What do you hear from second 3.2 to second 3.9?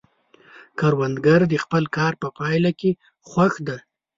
خوښ دی